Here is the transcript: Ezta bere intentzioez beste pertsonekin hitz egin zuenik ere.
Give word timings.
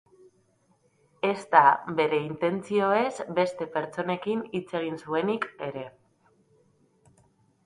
Ezta 1.27 1.61
bere 1.99 2.21
intentzioez 2.29 3.27
beste 3.41 3.69
pertsonekin 3.77 4.43
hitz 4.61 4.67
egin 4.81 4.99
zuenik 5.05 5.47
ere. 5.69 5.89